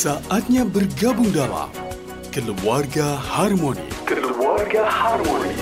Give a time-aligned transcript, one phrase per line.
[0.00, 1.68] Saatnya bergabung dalam
[2.32, 3.84] Keluarga Harmoni.
[4.08, 5.52] Keluarga Harmoni.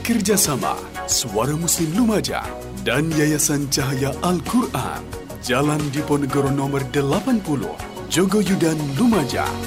[0.00, 2.48] Kerjasama Suara Muslim Lumajang
[2.88, 5.04] dan Yayasan Cahaya Al-Quran.
[5.44, 7.68] Jalan Diponegoro nomor 80,
[8.08, 9.60] Jogoyudan Lumajang.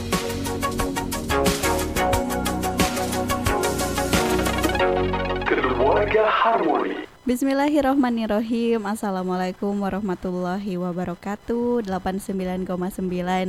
[5.46, 7.13] Keluarga Harmoni.
[7.24, 11.88] Bismillahirrohmanirrohim Assalamualaikum warahmatullahi wabarakatuh.
[11.88, 12.68] 89,9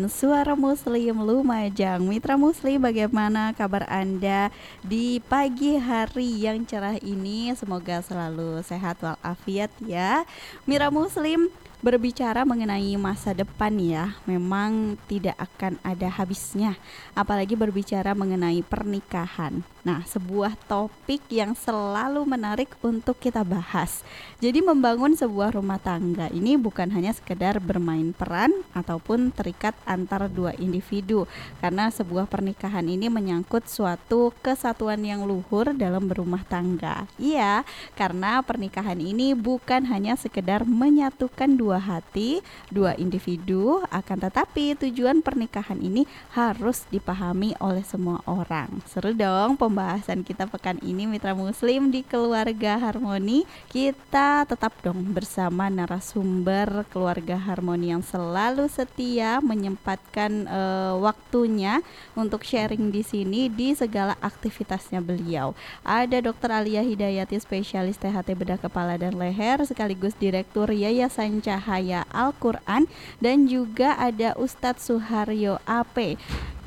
[0.06, 1.98] Suara Muslim Lumajang.
[2.06, 4.54] Mitra Muslim bagaimana kabar Anda
[4.86, 7.50] di pagi hari yang cerah ini?
[7.58, 10.22] Semoga selalu sehat walafiat ya.
[10.70, 11.50] Mitra Muslim
[11.82, 16.78] berbicara mengenai masa depan ya, memang tidak akan ada habisnya,
[17.18, 19.66] apalagi berbicara mengenai pernikahan.
[19.84, 24.00] Nah, sebuah topik yang selalu menarik untuk kita bahas.
[24.40, 30.56] Jadi membangun sebuah rumah tangga ini bukan hanya sekedar bermain peran ataupun terikat antara dua
[30.56, 31.28] individu,
[31.60, 37.04] karena sebuah pernikahan ini menyangkut suatu kesatuan yang luhur dalam berumah tangga.
[37.20, 42.40] Iya, karena pernikahan ini bukan hanya sekedar menyatukan dua hati,
[42.72, 48.80] dua individu, akan tetapi tujuan pernikahan ini harus dipahami oleh semua orang.
[48.88, 53.42] Seru dong pembahasan kita pekan ini Mitra Muslim di Keluarga Harmoni.
[53.66, 61.82] Kita tetap dong bersama narasumber Keluarga Harmoni yang selalu setia menyempatkan uh, waktunya
[62.14, 65.58] untuk sharing di sini di segala aktivitasnya beliau.
[65.82, 66.54] Ada Dr.
[66.54, 72.86] Alia Hidayati spesialis THT bedah kepala dan leher sekaligus direktur Yayasan Cahaya Al-Qur'an
[73.18, 76.14] dan juga ada Ustadz Suharyo AP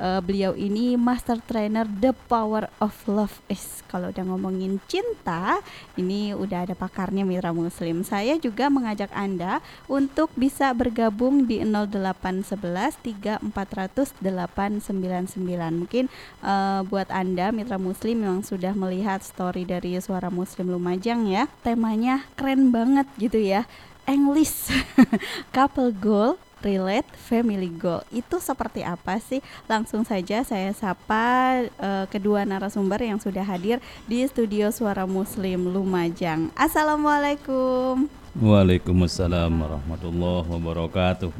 [0.00, 5.60] uh, beliau ini master trainer The Power of Love is kalau udah ngomongin cinta
[5.94, 8.02] ini udah ada pakarnya Mitra Muslim.
[8.02, 12.98] Saya juga mengajak anda untuk bisa bergabung di 0811
[13.44, 16.10] 3400 899 mungkin
[16.42, 22.24] uh, buat anda Mitra Muslim yang sudah melihat story dari Suara Muslim Lumajang ya temanya
[22.34, 23.68] keren banget gitu ya.
[24.08, 24.72] English
[25.54, 29.44] couple goal relate family goal itu seperti apa sih?
[29.70, 36.50] Langsung saja saya sapa uh, kedua narasumber yang sudah hadir di studio Suara Muslim Lumajang.
[36.54, 38.10] Assalamualaikum.
[38.38, 41.30] Waalaikumsalam warahmatullahi wabarakatuh.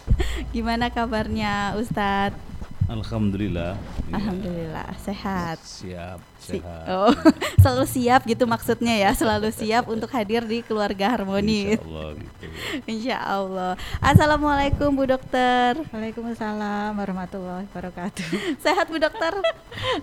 [0.54, 2.55] Gimana kabarnya Ustadz?
[2.86, 3.74] Alhamdulillah.
[4.14, 5.02] Alhamdulillah ya.
[5.02, 5.58] sehat.
[5.58, 6.86] Siap, sehat.
[6.86, 7.10] Oh,
[7.62, 11.74] selalu siap gitu maksudnya ya, selalu siap untuk hadir di keluarga harmoni.
[11.74, 12.46] Insya Allah gitu.
[12.94, 13.72] Insya Allah.
[13.98, 15.82] Assalamualaikum Bu Dokter.
[15.90, 18.26] Waalaikumsalam warahmatullahi wabarakatuh.
[18.64, 19.34] Sehat Bu Dokter?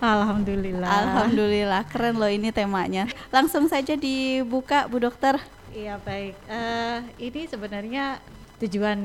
[0.04, 0.92] Alhamdulillah.
[0.92, 3.08] Alhamdulillah, keren loh ini temanya.
[3.32, 5.40] Langsung saja dibuka Bu Dokter.
[5.72, 6.36] Iya baik.
[6.52, 8.20] Uh, ini sebenarnya
[8.60, 9.00] tujuan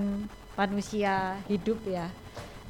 [0.59, 2.11] manusia hidup ya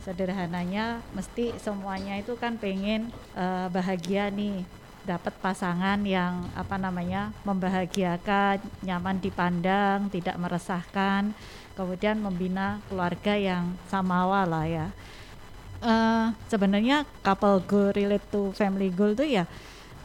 [0.09, 4.65] sederhananya mesti semuanya itu kan pengen uh, bahagia nih.
[5.05, 11.33] Dapat pasangan yang apa namanya membahagiakan nyaman dipandang tidak meresahkan
[11.73, 14.87] kemudian membina keluarga yang samawa lah ya.
[15.79, 19.49] Uh, sebenarnya couple goal relate to family goal itu ya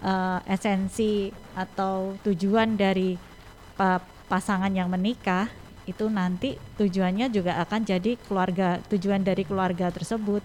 [0.06, 3.18] uh, esensi atau tujuan dari
[3.74, 3.98] pa
[4.30, 5.50] pasangan yang menikah
[5.84, 10.44] itu nanti tujuannya juga akan jadi keluarga tujuan dari keluarga tersebut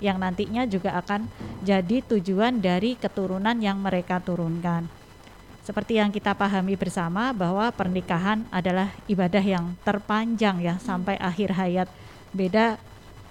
[0.00, 1.28] yang nantinya juga akan
[1.60, 4.88] jadi tujuan dari keturunan yang mereka turunkan.
[5.60, 11.88] Seperti yang kita pahami bersama bahwa pernikahan adalah ibadah yang terpanjang ya sampai akhir hayat.
[12.32, 12.80] Beda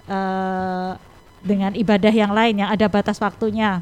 [0.06, 0.94] uh,
[1.42, 3.82] dengan ibadah yang lain yang ada batas waktunya.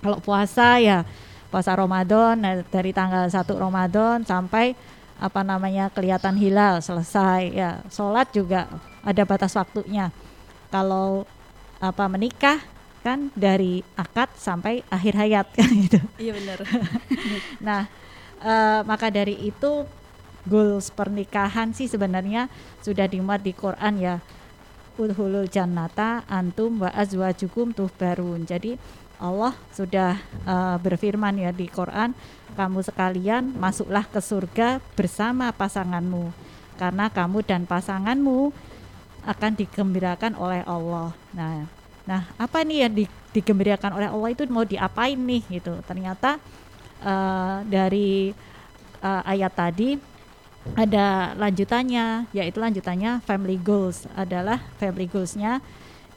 [0.00, 1.04] Kalau puasa ya
[1.48, 4.76] puasa Ramadan eh, dari tanggal 1 Ramadan sampai
[5.18, 7.70] apa namanya kelihatan hilal selesai ya.
[7.90, 8.70] Sholat juga
[9.02, 10.14] ada batas waktunya.
[10.70, 11.26] Kalau
[11.78, 12.62] apa menikah
[13.02, 16.00] kan dari akad sampai akhir hayat kan gitu.
[16.18, 16.58] Iya benar.
[17.66, 17.82] Nah
[18.42, 19.86] uh, maka dari itu
[20.46, 22.46] goals pernikahan sih sebenarnya
[22.80, 24.16] sudah dimuat di Quran ya.
[24.98, 28.42] Ulhulul jannata antum wa azwajukum tuhbarun.
[28.42, 28.74] Jadi
[29.18, 30.14] Allah sudah
[30.46, 32.14] uh, berfirman ya di Quran
[32.54, 36.30] kamu sekalian masuklah ke surga bersama pasanganmu
[36.78, 38.54] karena kamu dan pasanganmu
[39.26, 41.10] akan digembirakan oleh Allah.
[41.34, 41.66] Nah,
[42.06, 42.94] nah apa nih yang
[43.34, 45.74] digembirakan oleh Allah itu mau diapain nih gitu?
[45.84, 46.38] Ternyata
[47.02, 48.30] uh, dari
[49.02, 49.98] uh, ayat tadi
[50.78, 55.58] ada lanjutannya, yaitu lanjutannya family goals adalah family goalsnya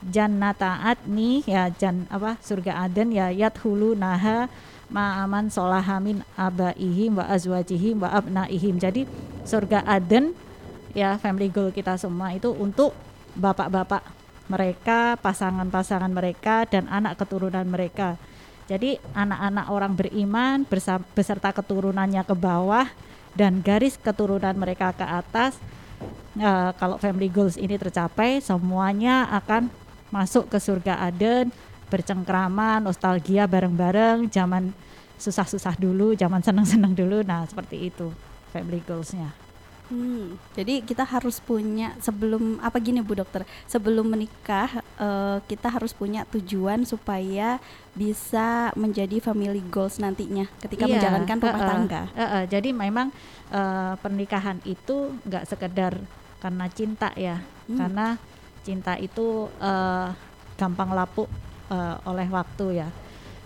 [0.02, 4.50] jannata nih ya jan apa surga aden ya yat hulu naha
[4.92, 8.76] ma'aman solahamin abaihim wa azwajihim wa abnaihim.
[8.78, 9.08] Jadi
[9.48, 10.36] surga Aden
[10.92, 12.92] ya family goal kita semua itu untuk
[13.34, 14.04] bapak-bapak
[14.52, 18.20] mereka, pasangan-pasangan mereka dan anak keturunan mereka.
[18.68, 20.58] Jadi anak-anak orang beriman
[21.16, 22.88] beserta keturunannya ke bawah
[23.32, 25.56] dan garis keturunan mereka ke atas.
[26.32, 29.68] eh, kalau family goals ini tercapai, semuanya akan
[30.12, 31.50] masuk ke surga Aden,
[31.88, 34.72] bercengkrama, nostalgia bareng-bareng, zaman
[35.16, 37.22] susah-susah dulu, zaman senang-senang dulu.
[37.22, 38.12] Nah, seperti itu
[38.52, 39.32] family goalsnya.
[39.92, 45.92] Hmm, jadi kita harus punya sebelum apa gini Bu Dokter, sebelum menikah eh, kita harus
[45.92, 47.60] punya tujuan supaya
[47.92, 52.02] bisa menjadi family goals nantinya ketika Iya, menjalankan rumah heeh, tangga.
[52.16, 52.44] heeh.
[52.48, 53.12] jadi memang
[53.52, 56.00] eh, pernikahan itu nggak sekedar
[56.40, 57.76] karena cinta ya, Hmm.
[57.76, 58.16] karena
[58.62, 60.08] cinta itu eh,
[60.58, 61.30] gampang lapuk
[61.70, 62.90] eh, oleh waktu ya.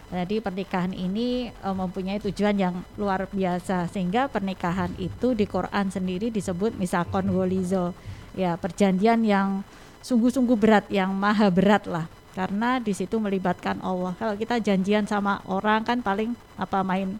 [0.05, 6.29] Jadi pernikahan ini eh, mempunyai tujuan yang luar biasa sehingga pernikahan itu di Quran sendiri
[6.29, 7.95] disebut misakon wolizo
[8.35, 9.63] ya perjanjian yang
[10.03, 14.11] sungguh-sungguh berat yang maha berat lah karena di situ melibatkan Allah.
[14.19, 17.15] Kalau kita janjian sama orang kan paling apa main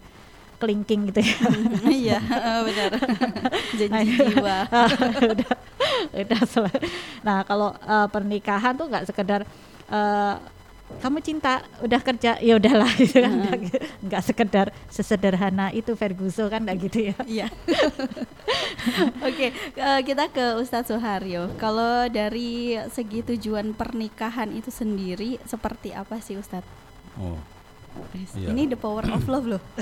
[0.66, 1.38] kelingking gitu ya.
[2.02, 2.18] Iya,
[2.66, 2.92] benar.
[3.80, 4.58] Janji jiwa.
[5.38, 5.54] udah,
[6.12, 6.82] udah sel-
[7.22, 9.46] Nah kalau eh, pernikahan tuh nggak sekedar
[9.88, 10.36] eh,
[10.86, 13.58] kamu cinta udah kerja ya udahlah gitu kan nggak
[14.06, 17.16] nggak sekedar sesederhana itu Ferguson kan nggak gitu ya.
[17.26, 17.48] Iya.
[19.22, 21.50] Oke, eh, kita ke Ustadz Suharyo.
[21.58, 26.70] Kalau dari segi tujuan pernikahan itu sendiri seperti apa sih Ustadz?
[27.18, 27.40] Oh,
[28.36, 28.50] Iya.
[28.52, 29.62] Ini the power of love loh.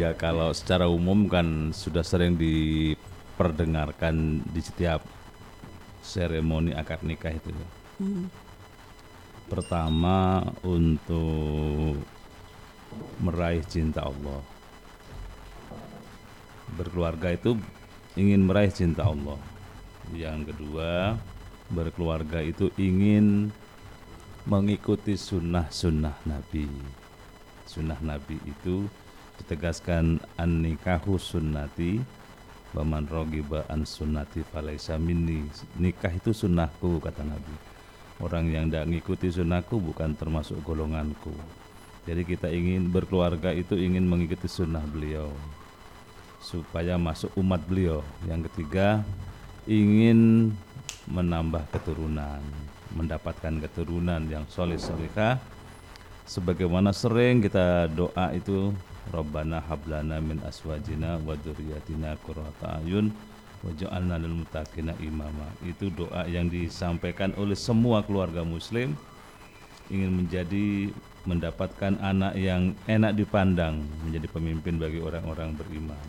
[0.00, 5.02] ya kalau secara umum kan sudah sering diperdengarkan di setiap
[6.02, 7.50] seremoni akad nikah itu.
[7.50, 7.66] ya.
[8.02, 8.26] Hmm.
[9.50, 11.96] Pertama untuk
[13.22, 14.42] meraih cinta Allah.
[16.74, 17.58] Berkeluarga itu
[18.18, 19.38] ingin meraih cinta Allah.
[20.12, 21.16] Yang kedua,
[21.70, 23.48] berkeluarga itu ingin
[24.44, 26.68] mengikuti sunnah-sunnah Nabi.
[27.64, 28.84] Sunnah Nabi itu
[29.40, 32.04] ditegaskan an-nikahu sunnati
[32.74, 35.46] Waman rogiba an sunnati falaisa minni.
[35.78, 37.54] Nikah itu sunnahku kata Nabi.
[38.18, 41.30] Orang yang tidak mengikuti sunnahku bukan termasuk golonganku.
[42.02, 45.30] Jadi kita ingin berkeluarga itu ingin mengikuti sunnah beliau.
[46.42, 48.02] Supaya masuk umat beliau.
[48.26, 49.06] Yang ketiga
[49.70, 50.50] ingin
[51.06, 52.42] menambah keturunan
[52.94, 55.42] Mendapatkan keturunan yang soleh solehah
[56.24, 58.72] Sebagaimana sering kita doa itu
[59.12, 63.12] Rabbana hablana min aswajina wa dzurriyyatina qurrata ayun
[63.60, 65.44] waj'alna lil muttaqina imama.
[65.60, 68.96] Itu doa yang disampaikan oleh semua keluarga muslim
[69.92, 70.88] ingin menjadi
[71.28, 76.04] mendapatkan anak yang enak dipandang menjadi pemimpin bagi orang-orang beriman.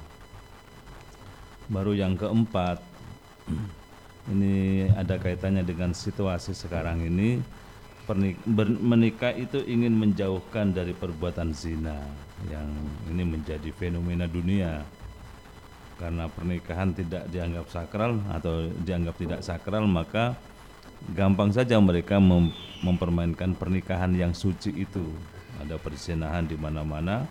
[1.67, 2.79] Baru yang keempat
[4.31, 7.41] ini ada kaitannya dengan situasi sekarang ini.
[8.05, 8.45] Pernik-
[8.85, 11.97] menikah itu ingin menjauhkan dari perbuatan zina
[12.45, 12.69] yang
[13.09, 14.85] ini menjadi fenomena dunia.
[15.97, 20.37] Karena pernikahan tidak dianggap sakral atau dianggap tidak sakral maka
[21.17, 22.53] gampang saja mereka mem-
[22.85, 25.05] mempermainkan pernikahan yang suci itu.
[25.57, 27.25] Ada perzinahan di mana-mana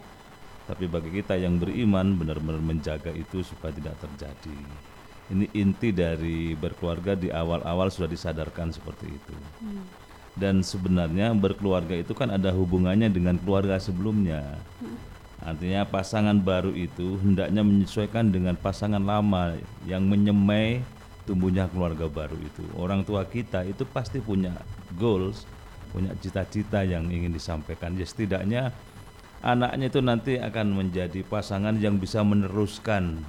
[0.64, 4.56] tapi bagi kita yang beriman benar-benar menjaga itu supaya tidak terjadi
[5.32, 9.34] ini inti dari berkeluarga di awal-awal sudah disadarkan seperti itu
[10.34, 14.58] dan sebenarnya berkeluarga itu kan ada hubungannya dengan keluarga sebelumnya.
[15.44, 19.54] Artinya pasangan baru itu hendaknya menyesuaikan dengan pasangan lama
[19.86, 20.82] yang menyemai
[21.28, 22.64] tumbuhnya keluarga baru itu.
[22.74, 24.56] Orang tua kita itu pasti punya
[24.98, 25.46] goals,
[25.94, 27.94] punya cita-cita yang ingin disampaikan.
[27.94, 28.62] Ya setidaknya
[29.44, 33.22] anaknya itu nanti akan menjadi pasangan yang bisa meneruskan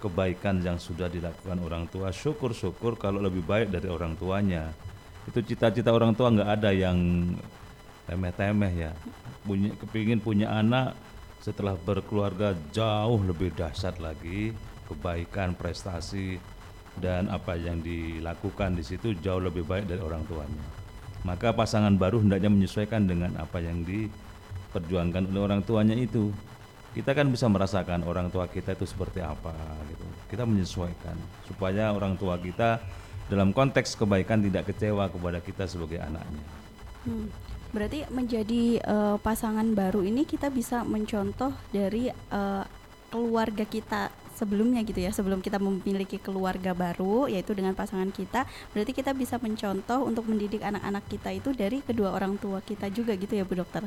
[0.00, 2.08] kebaikan yang sudah dilakukan orang tua.
[2.10, 4.72] Syukur-syukur kalau lebih baik dari orang tuanya.
[5.28, 6.96] Itu cita-cita orang tua nggak ada yang
[8.08, 8.92] temeh-temeh ya.
[9.44, 10.96] Punya kepingin punya anak
[11.44, 14.56] setelah berkeluarga jauh lebih dahsyat lagi.
[14.90, 16.42] Kebaikan prestasi
[16.98, 20.64] dan apa yang dilakukan di situ jauh lebih baik dari orang tuanya.
[21.22, 26.32] Maka pasangan baru hendaknya menyesuaikan dengan apa yang diperjuangkan oleh orang tuanya itu
[26.90, 29.54] kita kan bisa merasakan orang tua kita itu seperti apa
[29.90, 31.14] gitu kita menyesuaikan
[31.46, 32.82] supaya orang tua kita
[33.30, 36.44] dalam konteks kebaikan tidak kecewa kepada kita sebagai anaknya.
[37.06, 37.30] Hmm.
[37.70, 42.64] Berarti menjadi eh, pasangan baru ini kita bisa mencontoh dari eh,
[43.14, 45.14] keluarga kita sebelumnya gitu ya.
[45.14, 50.66] Sebelum kita memiliki keluarga baru yaitu dengan pasangan kita, berarti kita bisa mencontoh untuk mendidik
[50.66, 53.86] anak-anak kita itu dari kedua orang tua kita juga gitu ya Bu Dokter.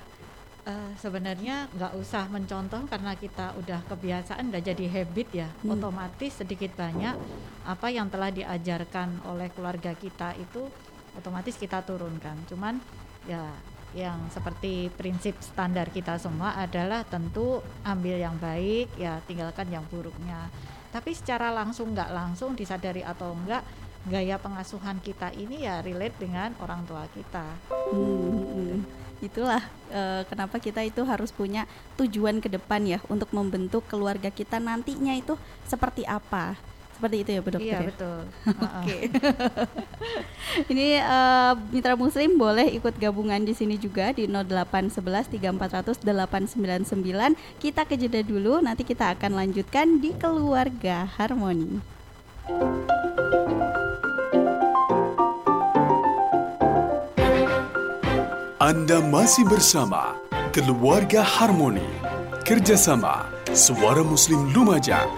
[0.64, 5.52] Uh, sebenarnya nggak usah mencontoh karena kita udah kebiasaan udah jadi habit ya.
[5.60, 5.76] Hmm.
[5.76, 7.20] otomatis sedikit banyak
[7.68, 10.64] apa yang telah diajarkan oleh keluarga kita itu
[11.20, 12.48] otomatis kita turunkan.
[12.48, 12.80] Cuman
[13.28, 13.44] ya
[13.92, 20.48] yang seperti prinsip standar kita semua adalah tentu ambil yang baik ya tinggalkan yang buruknya.
[20.96, 23.68] Tapi secara langsung nggak langsung disadari atau enggak
[24.08, 27.52] gaya pengasuhan kita ini ya relate dengan orang tua kita.
[27.92, 33.86] Hmm, hmm itulah e, kenapa kita itu harus punya tujuan ke depan ya untuk membentuk
[33.86, 36.56] keluarga kita nantinya itu seperti apa.
[36.94, 37.90] Seperti itu ya Bu Dokter iya ya?
[37.90, 38.20] betul.
[38.70, 38.98] Oke.
[40.72, 45.02] Ini uh, mitra muslim boleh ikut gabungan di sini juga di 0811
[45.36, 51.82] 3400 899 kita ke jeda dulu nanti kita akan lanjutkan di keluarga harmoni
[58.64, 60.16] Anda masih bersama
[60.56, 61.84] Keluarga Harmoni.
[62.48, 65.12] Kerjasama Suara Muslim Lumajang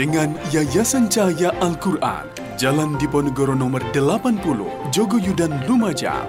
[0.00, 2.24] dengan Yayasan Cahaya Al-Quran
[2.56, 4.40] Jalan Diponegoro nomor 80
[4.96, 6.24] Jogoyudan Lumajang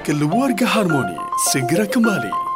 [0.00, 1.20] Keluarga Harmoni
[1.52, 2.49] segera kembali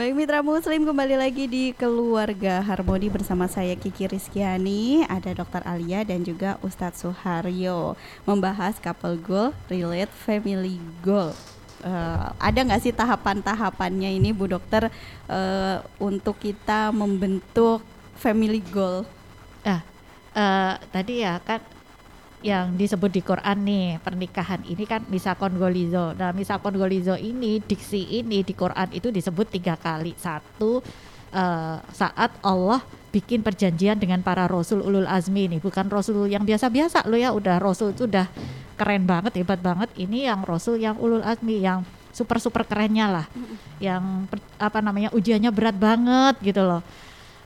[0.00, 6.00] Baik mitra muslim kembali lagi di Keluarga Harmoni bersama saya Kiki Rizkyani Ada Dokter Alia
[6.08, 11.36] dan juga Ustadz Suharyo Membahas couple goal, relate family goal.
[11.84, 14.88] Uh, Ada nggak sih tahapan-tahapannya ini Bu Dokter
[15.28, 17.84] uh, Untuk kita membentuk
[18.16, 19.04] family goal?
[19.68, 19.84] Ah,
[20.32, 21.60] uh, tadi ya kan
[22.40, 26.16] yang disebut di Quran nih pernikahan ini kan misakon golizo.
[26.16, 30.16] Nah misakon golizo ini diksi ini di Quran itu disebut tiga kali.
[30.16, 30.80] Satu
[31.36, 32.80] uh, saat Allah
[33.12, 35.56] bikin perjanjian dengan para rasul ulul azmi ini.
[35.60, 38.24] Bukan rasul yang biasa-biasa lo ya udah rasul itu udah
[38.80, 39.92] keren banget hebat banget.
[40.00, 43.26] Ini yang rasul yang ulul azmi yang super super kerennya lah.
[43.84, 46.80] Yang apa namanya ujiannya berat banget gitu loh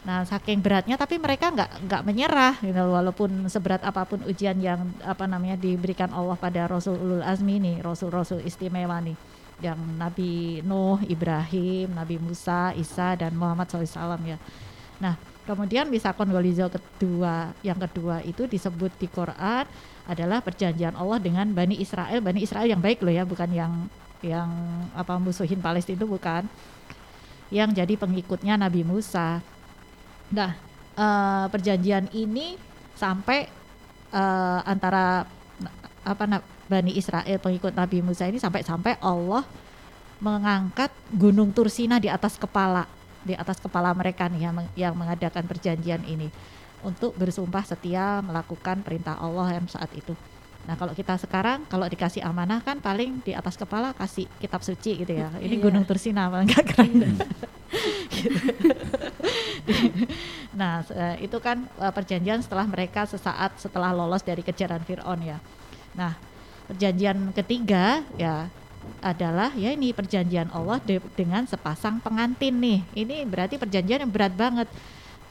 [0.05, 4.85] Nah, saking beratnya tapi mereka nggak nggak menyerah gitu walaupun seberat apa pun ujian yang
[5.01, 9.17] apa namanya diberikan Allah pada Rasul Ulul Azmi ini, rasul-rasul istimewa nih
[9.65, 14.37] yang Nabi Nuh, Ibrahim, Nabi Musa, Isa dan Muhammad SAW ya.
[15.01, 15.17] Nah,
[15.49, 19.65] kemudian bisa kongolizo kedua, yang kedua itu disebut di Quran
[20.05, 23.73] adalah perjanjian Allah dengan Bani Israel, Bani Israel yang baik loh ya, bukan yang
[24.25, 24.49] yang
[24.97, 26.45] apa musuhin Palestina itu bukan.
[27.53, 29.41] Yang jadi pengikutnya Nabi Musa.
[30.35, 30.53] Nah,
[30.99, 32.59] uh, perjanjian ini
[32.99, 33.47] sampai
[34.11, 35.31] uh, antara
[36.03, 39.47] apa Bani Israel pengikut Nabi Musa ini sampai-sampai Allah
[40.19, 42.85] mengangkat gunung Tursina di atas kepala
[43.25, 46.29] di atas kepala mereka nih yang, yang mengadakan perjanjian ini
[46.85, 50.13] untuk bersumpah setia melakukan perintah Allah yang saat itu.
[50.65, 55.05] Nah kalau kita sekarang kalau dikasih amanah kan paling di atas kepala kasih kitab suci
[55.05, 55.29] gitu ya.
[55.45, 55.63] Ini iya.
[55.63, 56.93] Gunung Tursina malah nggak keren.
[60.59, 65.39] nah eh, itu kan uh, perjanjian setelah mereka sesaat setelah lolos dari kejaran Fir'aun ya.
[65.93, 66.17] Nah
[66.65, 68.49] perjanjian ketiga ya
[69.05, 72.81] adalah ya ini perjanjian Allah de dengan sepasang pengantin nih.
[72.97, 74.69] Ini berarti perjanjian yang berat banget.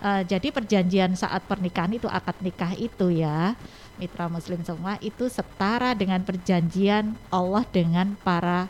[0.04, 3.56] Uh, jadi perjanjian saat pernikahan itu akad nikah itu ya
[4.04, 8.68] mitra muslim semua itu setara dengan perjanjian Allah dengan para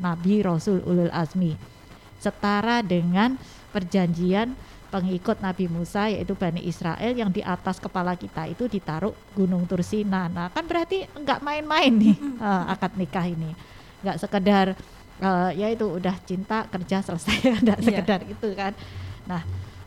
[0.00, 1.60] nabi rasul ulul azmi
[2.16, 3.36] setara dengan
[3.68, 4.56] perjanjian
[4.92, 10.28] pengikut Nabi Musa yaitu Bani Israel yang di atas kepala kita itu ditaruh Gunung Tursina.
[10.28, 13.56] Nah kan berarti nggak main-main nih uh, akad nikah ini,
[14.04, 14.76] nggak sekedar
[15.24, 17.88] uh, ya itu udah cinta kerja selesai, nggak yeah.
[17.88, 18.76] sekedar itu kan.
[19.24, 19.40] Nah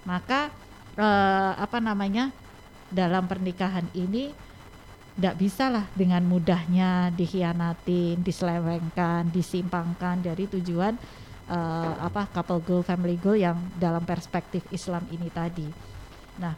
[0.10, 0.50] maka
[0.98, 2.34] uh, apa namanya
[2.90, 4.34] dalam pernikahan ini
[5.16, 11.00] tidak bisa lah dengan mudahnya dikhianatin, diselewengkan, disimpangkan dari tujuan
[11.48, 15.68] uh, apa couple goal, family goal yang dalam perspektif Islam ini tadi.
[16.36, 16.52] Nah,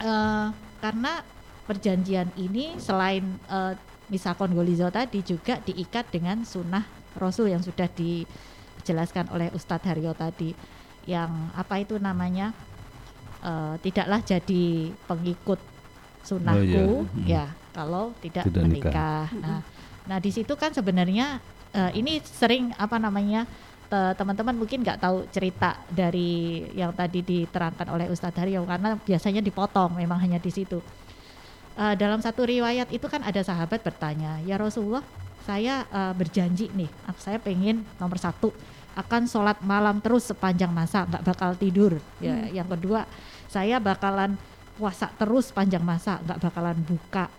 [0.00, 0.48] uh,
[0.80, 1.20] karena
[1.68, 3.76] perjanjian ini selain uh,
[4.08, 10.56] misakon golizo tadi juga diikat dengan sunnah Rasul yang sudah dijelaskan oleh Ustadz Haryo tadi,
[11.04, 12.56] yang apa itu namanya
[13.44, 15.75] uh, tidaklah jadi pengikut
[16.26, 16.84] sunnahku, oh, iya.
[17.06, 17.26] hmm.
[17.26, 18.90] ya kalau tidak, tidak menikah.
[18.90, 19.26] Nikah.
[19.38, 19.60] Nah,
[20.04, 21.38] nah di situ kan sebenarnya
[21.72, 23.46] uh, ini sering apa namanya
[23.86, 29.94] teman-teman mungkin nggak tahu cerita dari yang tadi diterangkan oleh Ustadz Haryo karena biasanya dipotong
[29.94, 30.82] memang hanya di situ.
[31.78, 35.06] Uh, dalam satu riwayat itu kan ada sahabat bertanya, ya Rasulullah,
[35.46, 36.90] saya uh, berjanji nih,
[37.20, 38.50] saya pengen nomor satu
[38.96, 42.00] akan sholat malam terus sepanjang masa, nggak bakal tidur.
[42.16, 42.48] Ya, hmm.
[42.56, 43.04] yang kedua,
[43.46, 44.40] saya bakalan
[44.76, 47.32] puasa terus sepanjang masa, nggak bakalan buka.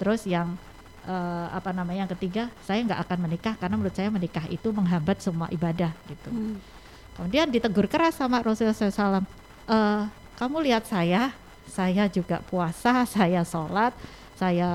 [0.00, 0.56] Terus yang
[1.04, 5.20] eh, apa namanya yang ketiga saya nggak akan menikah karena menurut saya menikah itu menghambat
[5.20, 6.30] semua ibadah gitu.
[6.32, 6.56] Hmm.
[7.14, 9.26] Kemudian ditegur keras sama Rasulullah SAW.
[9.68, 10.02] "Eh,
[10.38, 11.34] kamu lihat saya,
[11.68, 13.92] saya juga puasa, saya sholat,
[14.38, 14.70] saya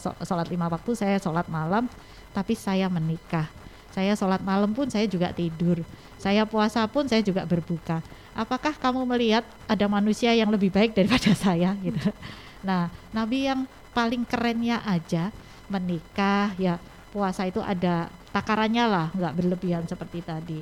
[0.00, 1.86] so- sholat lima waktu, saya sholat malam,
[2.32, 3.46] tapi saya menikah.
[3.94, 5.84] Saya sholat malam pun saya juga tidur.
[6.18, 8.02] Saya puasa pun saya juga berbuka.
[8.34, 12.10] Apakah kamu melihat ada manusia yang lebih baik daripada saya gitu?
[12.66, 13.64] Nah, Nabi yang
[13.94, 15.30] paling kerennya aja
[15.70, 16.76] menikah ya
[17.14, 20.58] puasa itu ada takarannya lah, nggak berlebihan seperti tadi.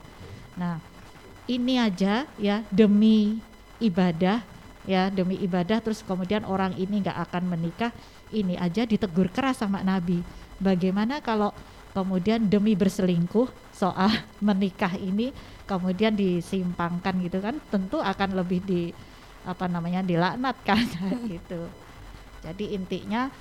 [0.60, 0.76] Nah,
[1.48, 3.40] ini aja ya demi
[3.82, 4.44] ibadah
[4.86, 7.94] ya demi ibadah terus kemudian orang ini nggak akan menikah
[8.34, 10.22] ini aja ditegur keras sama Nabi
[10.58, 11.54] bagaimana kalau
[11.94, 14.10] kemudian demi berselingkuh soal
[14.46, 15.30] menikah ini
[15.72, 18.82] kemudian disimpangkan gitu kan tentu akan lebih di
[19.48, 20.84] apa namanya dilaknatkan
[21.32, 21.66] gitu
[22.44, 23.32] jadi intinya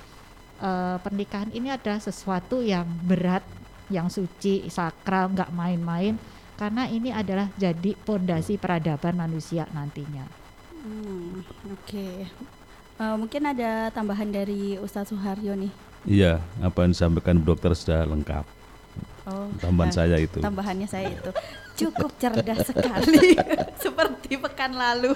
[0.62, 3.44] eh, pernikahan ini adalah sesuatu yang berat
[3.92, 6.16] yang suci sakral nggak main-main
[6.56, 10.22] karena ini adalah jadi pondasi peradaban manusia nantinya.
[10.70, 11.42] Hmm,
[11.74, 12.22] Oke.
[13.02, 15.72] Eh, mungkin ada tambahan dari Ustadz Suharyo nih.
[16.06, 18.46] Iya, apa yang disampaikan dokter sudah lengkap.
[19.26, 20.38] Oh, Tambahan nah, saya itu.
[20.38, 21.30] Tambahannya saya itu
[21.76, 23.36] cukup cerdas sekali,
[23.84, 25.12] seperti pekan lalu.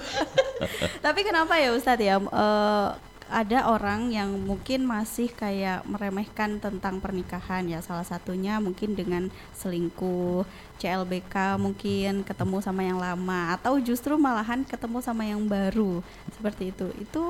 [1.05, 2.17] Tapi kenapa ya Ustadz ya?
[2.19, 2.89] eh,
[3.27, 7.83] ada orang yang mungkin masih kayak meremehkan tentang pernikahan ya.
[7.83, 10.47] Salah satunya mungkin dengan selingkuh,
[10.79, 15.99] CLBK mungkin ketemu sama yang lama atau justru malahan ketemu sama yang baru
[16.31, 16.87] seperti itu.
[17.03, 17.23] Itu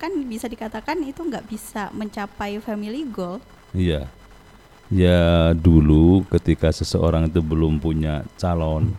[0.00, 3.36] kan bisa dikatakan itu nggak bisa mencapai family goal.
[3.76, 4.08] Iya.
[4.92, 8.92] Ya dulu ketika seseorang itu belum punya calon,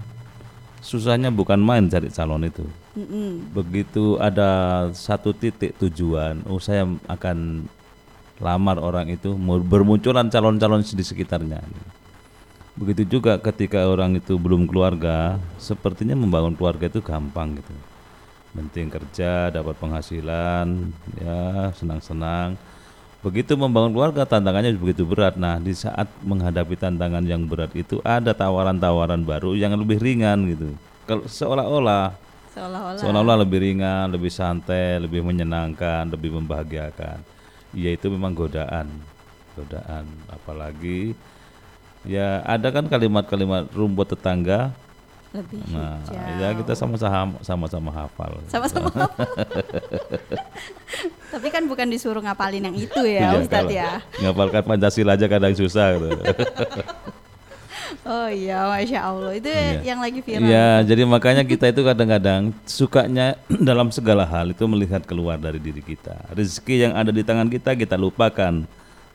[0.82, 2.66] susahnya bukan main cari calon itu.
[2.98, 3.54] Mm-mm.
[3.54, 7.70] Begitu ada satu titik tujuan, oh saya akan
[8.42, 9.38] lamar orang itu,
[9.70, 11.62] bermunculan calon-calon di sekitarnya.
[12.74, 17.74] Begitu juga ketika orang itu belum keluarga, sepertinya membangun keluarga itu gampang gitu.
[18.58, 20.90] Penting kerja, dapat penghasilan,
[21.22, 22.58] ya senang-senang.
[23.24, 25.40] Begitu membangun keluarga tantangannya begitu berat.
[25.40, 30.76] Nah, di saat menghadapi tantangan yang berat itu ada tawaran-tawaran baru yang lebih ringan gitu.
[31.08, 32.20] Kalau seolah-olah
[32.54, 37.18] Seolah-olah seolah-olah lebih ringan, lebih santai, lebih menyenangkan, lebih membahagiakan.
[37.74, 38.92] Ya itu memang godaan,
[39.58, 40.06] godaan.
[40.30, 41.18] Apalagi
[42.06, 44.70] ya ada kan kalimat-kalimat rumput tetangga.
[45.34, 46.38] Lebih Nah, hijau.
[46.38, 48.38] ya kita sama-sama sama-sama hafal.
[48.48, 48.90] sama-sama
[51.34, 53.92] Tapi kan bukan disuruh ngapalin yang itu ya, Iya, Ustadz kalau ya.
[54.22, 56.10] Ngapalkan Pancasila aja kadang susah gitu.
[58.04, 59.32] Oh iya, masya Allah.
[59.32, 59.80] Itu Iya.
[59.86, 60.44] yang lagi viral.
[60.44, 65.80] Ya, jadi makanya kita itu kadang-kadang sukanya dalam segala hal itu melihat keluar dari diri
[65.80, 66.12] kita.
[66.30, 68.66] Rezeki yang ada di tangan kita kita lupakan,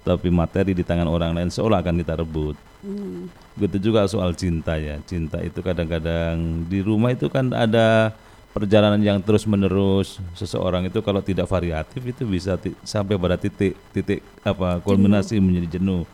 [0.09, 2.57] tapi materi di tangan orang lain seolah akan kita rebut.
[2.81, 3.29] Hmm.
[3.53, 4.97] Begitu juga soal cinta ya.
[5.05, 8.17] Cinta itu kadang-kadang di rumah itu kan ada
[8.57, 10.17] perjalanan yang terus-menerus.
[10.33, 16.09] Seseorang itu kalau tidak variatif itu bisa sampai pada titik titik apa kulminasi menjadi jenuh.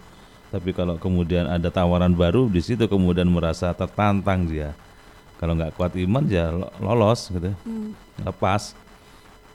[0.51, 4.75] Tapi kalau kemudian ada tawaran baru di situ kemudian merasa tertantang dia.
[5.39, 7.55] Kalau nggak kuat iman ya lo- lolos gitu.
[8.23, 8.75] Lepas.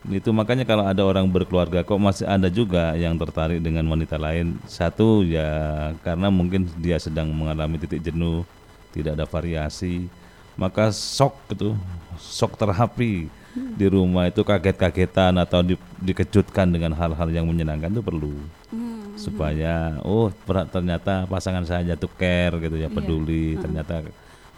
[0.07, 4.55] Itu makanya kalau ada orang berkeluarga kok masih ada juga yang tertarik dengan wanita lain.
[4.63, 8.47] Satu ya karena mungkin dia sedang mengalami titik jenuh,
[8.95, 10.07] tidak ada variasi,
[10.55, 11.75] maka shock gitu,
[12.15, 18.37] shock terapi di rumah itu kaget-kagetan atau di- dikejutkan dengan hal-hal yang menyenangkan itu perlu
[18.69, 19.17] Hmm.
[19.17, 20.29] supaya oh
[20.69, 22.93] ternyata pasangan saya jatuh care gitu ya Iya.
[22.93, 24.05] peduli ternyata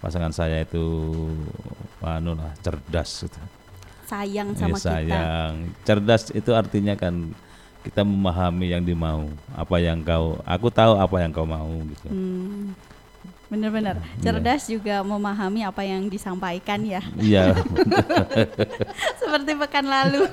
[0.04, 0.84] pasangan saya itu
[2.04, 3.40] anu lah cerdas gitu.
[4.12, 4.92] Sayang Ya, sama kita.
[4.92, 5.54] sayang.
[5.88, 7.32] Cerdas itu artinya kan
[7.82, 12.12] kita memahami yang dimau, apa yang kau, aku tahu apa yang kau mau gitu.
[12.12, 12.76] Hmm.
[13.52, 14.00] Benar-benar.
[14.24, 17.04] Cerdas juga memahami apa yang disampaikan ya.
[17.20, 17.52] Iya,
[19.20, 20.24] Seperti pekan lalu.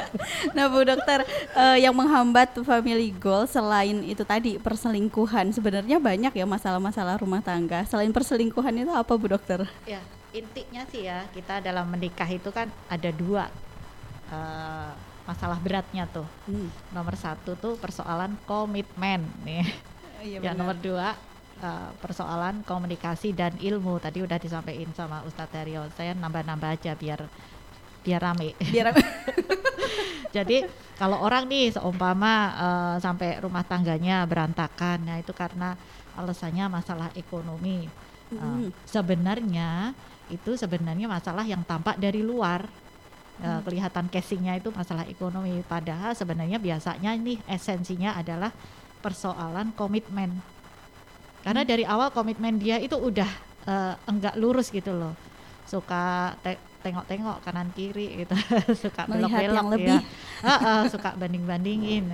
[0.56, 1.20] nah, Bu Dokter,
[1.52, 7.84] eh, yang menghambat family goal selain itu tadi perselingkuhan, sebenarnya banyak ya masalah-masalah rumah tangga.
[7.84, 9.68] Selain perselingkuhan itu apa, Bu Dokter?
[9.84, 10.00] Ya,
[10.32, 13.52] intinya sih ya kita dalam menikah itu kan ada dua
[14.32, 14.90] eh,
[15.22, 16.26] masalah beratnya tuh.
[16.48, 16.68] Hmm.
[16.90, 19.64] Nomor satu tuh persoalan komitmen nih.
[20.24, 21.14] Iya, yang nomor dua
[21.62, 25.86] eh, persoalan komunikasi dan ilmu tadi udah disampaikan sama Ustadz Dario.
[25.94, 27.28] Saya nambah-nambah aja biar
[28.02, 28.56] biar rame.
[28.58, 28.90] Biar
[30.36, 30.64] Jadi
[30.96, 35.76] kalau orang nih seumpama eh, sampai rumah tangganya berantakan, nah itu karena
[36.16, 37.84] alasannya masalah ekonomi.
[37.86, 38.00] Eh,
[38.32, 38.72] Mm.
[38.88, 39.92] sebenarnya
[40.32, 42.64] itu sebenarnya masalah yang tampak dari luar.
[43.34, 45.60] Eh, kelihatan casingnya itu masalah ekonomi.
[45.62, 48.48] Padahal sebenarnya biasanya nih esensinya adalah
[48.98, 50.30] persoalan komitmen.
[51.42, 53.26] Karena dari awal komitmen dia itu udah
[53.64, 55.12] eh, enggak lurus gitu loh.
[55.64, 58.34] Suka te- tengok-tengok kanan kiri gitu,
[58.82, 59.72] suka Melihat belok-belok yang ya.
[59.72, 59.98] lebih.
[60.42, 62.04] Heeh, suka banding-bandingin.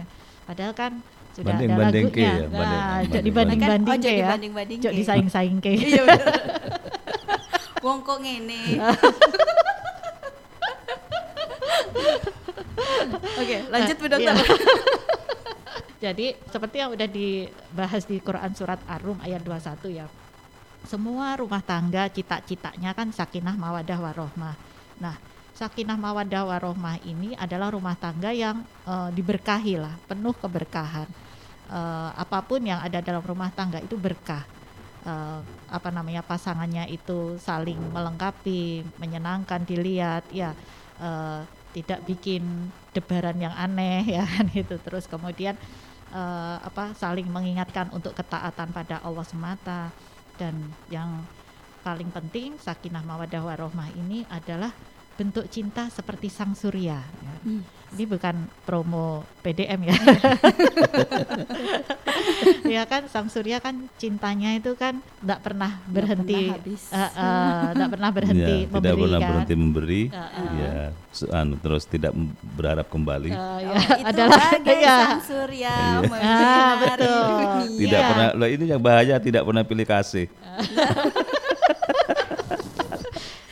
[0.44, 0.92] Padahal kan
[1.33, 2.28] sudah ada Banding-banding ke lagunya.
[2.28, 3.35] ya, banding- Nah, banding- jadi banding.
[3.35, 4.28] banding-banding Kan, oh, ke jadi ya.
[4.28, 4.98] banding-banding Jok ke.
[4.98, 5.70] disaing-saing ke.
[7.88, 8.77] Wong kok ngene.
[13.40, 14.37] Oke, lanjut Bu Dokter.
[14.37, 14.44] Iya.
[16.05, 20.05] Jadi seperti yang udah dibahas di Quran surat Ar-Rum ayat 21 ya.
[20.85, 24.55] Semua rumah tangga cita-citanya kan sakinah mawadah warohmah.
[25.01, 25.16] Nah,
[25.57, 31.09] sakinah mawadah warohmah ini adalah rumah tangga yang eh, diberkahi lah, penuh keberkahan.
[31.72, 34.58] Eh, apa pun yang ada dalam rumah tangga itu berkah.
[35.09, 35.40] Eh,
[35.73, 40.53] apa namanya pasangannya itu saling melengkapi, menyenangkan dilihat, ya
[41.01, 41.40] eh,
[41.73, 45.57] tidak bikin debaran yang aneh ya kan itu terus kemudian
[46.12, 49.88] eh, apa saling mengingatkan untuk ketaatan pada Allah semata.
[50.37, 51.25] Dan yang
[51.81, 54.71] paling penting sakinah mawadah warohmah ini adalah
[55.18, 57.35] bentuk cinta seperti sang surya ya.
[57.42, 57.62] Hmm.
[57.90, 59.07] ini bukan promo
[59.40, 59.96] PDM ya
[62.68, 66.83] ya kan sang surya kan cintanya itu kan tidak pernah berhenti pernah habis.
[66.88, 70.02] eh, eh, nggak pernah berhenti Ya, memberi tidak pernah kan berhenti memberi.
[70.09, 70.48] Heeh.
[70.54, 70.76] Ya,
[71.11, 72.12] se- anu, terus tidak
[72.48, 73.31] berharap kembali.
[73.33, 76.18] Oh, ya, itu adalah ya, sang surya Iya.
[76.20, 77.24] Ah, betul.
[77.78, 78.09] Tidak Iya.
[78.09, 78.28] pernah.
[78.37, 80.26] Lah ini yang bahaya tidak pernah pilih kasih.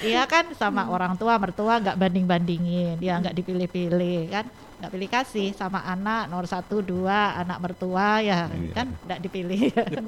[0.06, 4.46] Iya kan sama orang tua mertua nggak banding bandingin dia nggak dipilih-pilih kan?
[4.76, 8.72] Nggak pilih kasih sama anak nomor satu dua anak mertua ya Iya.
[8.72, 8.86] kan?
[9.02, 9.60] Nggak dipilih.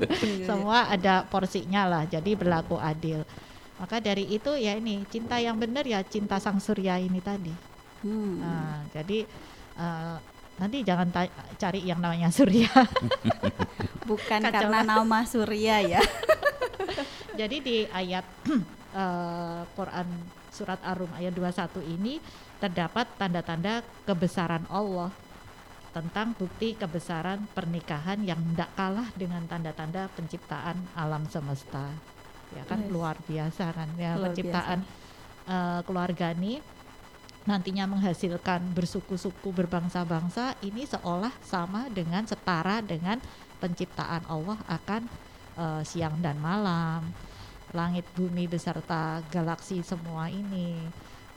[0.49, 3.27] Semua ada porsinya lah jadi berlaku adil.
[3.79, 7.55] Maka dari itu ya ini cinta yang benar ya cinta sang surya ini tadi.
[7.99, 8.39] Hmm.
[8.39, 9.27] nah jadi
[9.75, 10.17] eh,
[10.55, 12.71] nanti jangan ta- cari yang namanya surya.
[14.09, 16.01] Bukan Kacau karena nama surya ya.
[17.41, 18.25] Jadi di ayat
[18.99, 20.09] eh, Quran
[20.51, 22.19] surat Ar-Rum ayat 21 ini
[22.59, 25.15] terdapat tanda-tanda kebesaran Allah
[25.95, 31.89] tentang bukti kebesaran pernikahan yang tidak kalah dengan tanda-tanda penciptaan alam semesta.
[32.53, 32.91] Ya kan Yes.
[32.93, 34.81] luar biasa kan ya Luar penciptaan
[35.49, 36.61] eh, keluarga ini
[37.49, 43.17] nantinya menghasilkan bersuku-suku berbangsa-bangsa ini seolah sama dengan setara dengan
[43.61, 45.03] penciptaan Allah akan
[45.57, 47.09] eh, siang dan malam,
[47.77, 50.81] langit bumi beserta galaksi semua ini,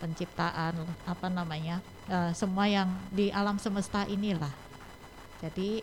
[0.01, 0.73] penciptaan
[1.05, 4.51] apa namanya eh, semua yang di alam semesta inilah.
[5.41, 5.81] Jadi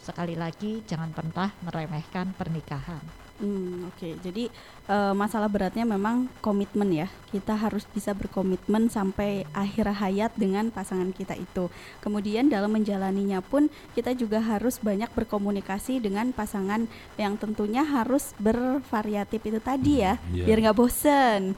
[0.00, 3.27] sekali lagi jangan pernah meremehkan pernikahan.
[3.38, 4.50] Hmm, Oke, jadi
[4.90, 7.06] eh, masalah beratnya memang komitmen ya.
[7.30, 11.70] Kita harus bisa berkomitmen sampai akhir hayat dengan pasangan kita itu.
[12.02, 19.38] Kemudian dalam menjalaninya pun kita juga harus banyak berkomunikasi dengan pasangan yang tentunya harus bervariatif
[19.40, 20.42] itu tadi ya, Iya.
[20.42, 21.54] biar nggak bosen,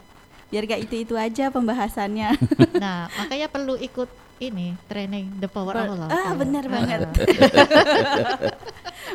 [0.53, 2.37] biar nggak itu itu aja pembahasannya.
[2.77, 4.09] Nah, makanya perlu ikut
[4.41, 6.09] ini training the power of love.
[6.09, 6.35] ah, Ya.
[6.35, 6.71] benar Ah.
[6.73, 7.01] banget.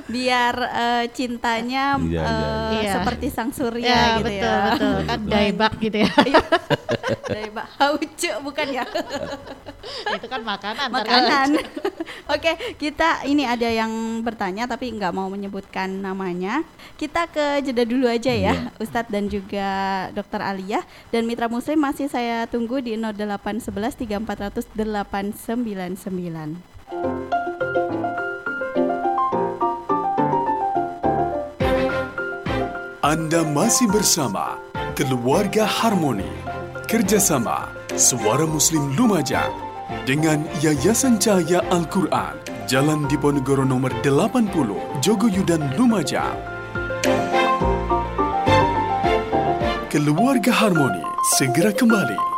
[0.06, 2.92] biar eh, cintanya Iya, iya, eh, iya.
[2.94, 4.62] seperti sang surya Ya, gitu betul, ya.
[4.68, 4.96] betul.
[5.04, 5.32] Kan Betul.
[5.32, 6.12] daibak gitu ya.
[7.26, 8.86] Dari Mbak Haucu bukan ya?
[10.12, 10.88] Itu kan makanan.
[10.90, 11.48] Makanan.
[12.34, 16.66] Oke, kita ini ada yang bertanya tapi nggak mau menyebutkan namanya.
[16.96, 18.72] Kita ke jeda dulu aja ya, Iya.
[18.80, 19.68] Ustadz dan juga
[20.12, 24.74] Dokter Aliyah dan Mitra Muslim masih saya tunggu di 0811 3400
[25.16, 26.60] 899.
[33.00, 34.60] Anda masih bersama
[35.00, 36.28] Keluarga Harmoni.
[36.92, 39.56] Kerjasama Suara Muslim Lumajang
[40.04, 42.36] dengan Yayasan Cahaya Al-Quran
[42.68, 44.52] Jalan Diponegoro nomor 80
[45.00, 46.36] Jogoyudan Lumajang.
[49.88, 51.06] Keluarga Harmoni
[51.40, 52.35] segera kembali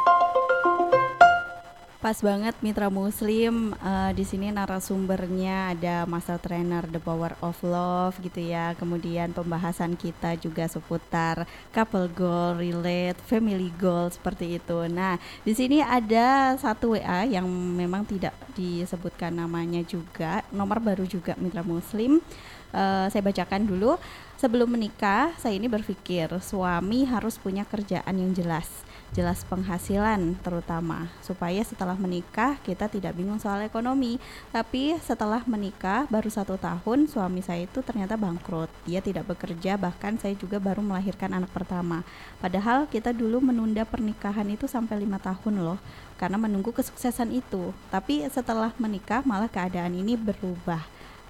[2.07, 8.23] Pas banget Mitra Muslim eh, di sini narasumbernya ada Master Trainer The Power of Love
[8.23, 8.71] gitu ya.
[8.79, 11.43] Kemudian pembahasan kita juga seputar
[11.75, 14.87] couple goal, relate, family goal seperti itu.
[14.87, 17.43] Nah, di sini ada satu WA yang
[17.75, 22.23] memang tidak disebutkan namanya juga, nomor baru juga Mitra Muslim.
[22.71, 23.99] Eh, saya bacakan dulu.
[24.39, 31.07] Sebelum menikah, saya ini berpikir suami harus punya kerjaan yang jelas jelas penghasilan terutama.
[31.23, 34.19] Supaya setelah menikah kita tidak bingung soal ekonomi.
[34.51, 38.67] Tapi setelah menikah baru satu tahun suami saya itu ternyata bangkrut.
[38.83, 42.03] Dia tidak bekerja bahkan saya juga baru melahirkan anak pertama.
[42.43, 45.79] Padahal kita dulu menunda pernikahan itu sampai lima tahun loh
[46.17, 47.71] karena menunggu kesuksesan itu.
[47.93, 50.81] Tapi setelah menikah malah keadaan ini berubah.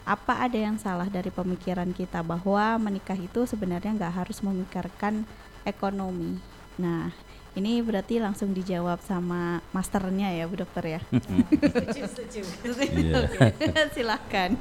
[0.07, 5.27] Apa ada yang salah dari pemikiran kita bahwa menikah itu sebenarnya nggak harus memikirkan
[5.67, 6.39] ekonomi.
[6.79, 7.11] Nah,
[7.57, 11.01] ini berarti langsung dijawab sama masternya ya, Bu Dokter ya.
[12.77, 13.25] Iya.
[13.97, 14.53] Silahkan.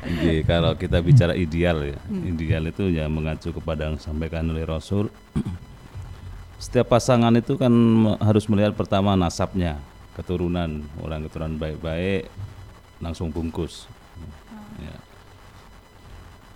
[0.00, 5.12] Jadi kalau kita bicara ideal ya, ideal itu ya mengacu kepada yang disampaikan oleh Rasul.
[6.64, 7.70] Setiap pasangan itu kan
[8.18, 9.76] harus melihat pertama nasabnya,
[10.16, 12.32] keturunan, orang keturunan baik-baik
[12.98, 13.86] langsung bungkus.
[14.80, 14.96] Ya.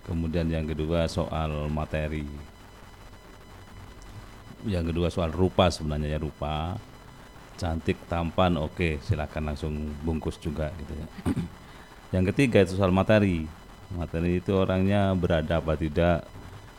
[0.08, 2.26] Kemudian yang kedua soal materi.
[4.66, 6.78] Yang kedua soal rupa sebenarnya ya rupa.
[7.58, 9.72] Cantik, tampan, oke, silakan langsung
[10.02, 11.06] bungkus juga gitu ya.
[12.18, 13.46] Yang ketiga itu soal materi.
[13.92, 16.24] Materi itu orangnya berada apa tidak.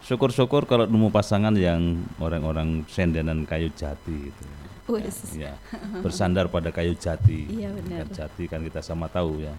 [0.03, 4.43] Syukur-syukur kalau nemu pasangan yang orang-orang sendenan kayu jati gitu.
[4.91, 5.39] Wes.
[5.39, 5.55] Ya,
[6.03, 7.47] bersandar pada kayu jati.
[7.55, 8.03] Iya, benar.
[8.03, 9.55] Kan jati kan kita sama tahu ya.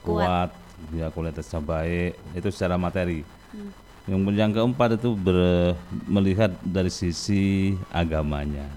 [0.00, 0.48] Kuat.
[0.48, 0.50] Kuat,
[0.96, 3.20] ya kualitasnya baik, itu secara materi.
[3.52, 3.83] Hmm.
[4.04, 8.68] Yang yang keempat itu ber- melihat dari sisi agamanya.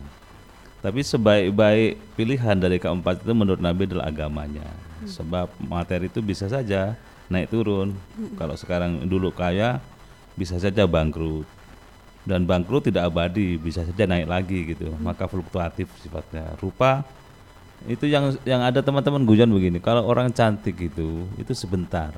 [0.80, 4.64] Tapi sebaik-baik pilihan dari keempat itu menurut Nabi adalah agamanya.
[4.64, 5.10] Hmm.
[5.10, 6.96] Sebab materi itu bisa saja
[7.28, 7.92] naik turun.
[8.40, 9.84] Kalau sekarang dulu kaya
[10.40, 11.44] bisa saja bangkrut.
[12.28, 14.96] Dan bangkrut tidak abadi, bisa saja naik lagi gitu.
[15.00, 16.56] Maka fluktuatif sifatnya.
[16.60, 17.04] Rupa
[17.86, 19.84] itu yang yang ada teman-teman guyon begini.
[19.84, 22.16] Kalau orang cantik itu itu sebentar.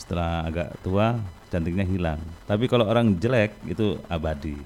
[0.00, 1.20] Setelah agak tua
[1.52, 2.16] cantiknya hilang.
[2.48, 4.56] Tapi kalau orang jelek itu abadi.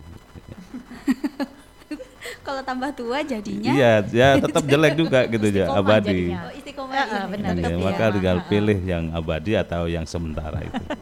[2.44, 6.28] Kalau tambah tua jadinya Iya, ya tetap jelek juga gitu ya, abadi.
[6.28, 6.40] jadinya.
[6.44, 7.52] Oh, istiqomah Ah, ah, benar.
[7.56, 7.76] ya.
[7.76, 10.82] maka tinggal pilih yang abadi atau yang sementara itu.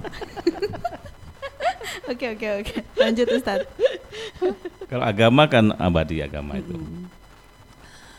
[2.02, 2.74] Oke oke oke.
[2.98, 3.64] Lanjut Ustadz.
[4.84, 6.74] Kalau agama kan abadi agama itu.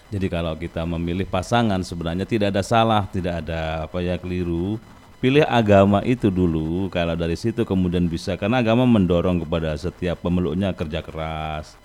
[0.08, 4.80] Jadi kalau kita memilih pasangan sebenarnya tidak ada salah, tidak ada apa ya keliru.
[5.24, 6.92] Pilih agama itu dulu.
[6.92, 11.80] Kalau dari situ kemudian bisa karena agama mendorong kepada setiap pemeluknya kerja keras,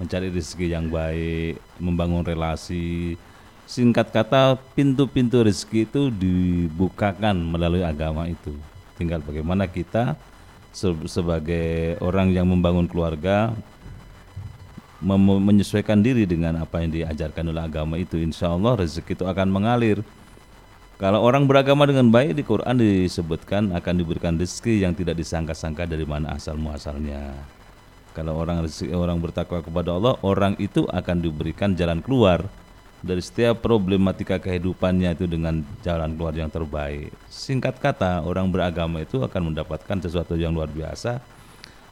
[0.00, 3.20] mencari rezeki yang baik, membangun relasi.
[3.68, 8.56] Singkat kata, pintu-pintu rezeki itu dibukakan melalui agama itu.
[8.96, 10.16] Tinggal bagaimana kita
[10.72, 13.52] se- sebagai orang yang membangun keluarga
[15.04, 20.00] menyesuaikan diri dengan apa yang diajarkan oleh agama itu insya Allah rezeki itu akan mengalir
[21.00, 26.04] kalau orang beragama dengan baik di Quran disebutkan akan diberikan rezeki yang tidak disangka-sangka dari
[26.04, 27.40] mana asal muasalnya
[28.12, 32.44] kalau orang rezeki orang bertakwa kepada Allah orang itu akan diberikan jalan keluar
[33.00, 37.08] dari setiap problematika kehidupannya itu dengan jalan keluar yang terbaik.
[37.32, 41.16] Singkat kata orang beragama itu akan mendapatkan sesuatu yang luar biasa.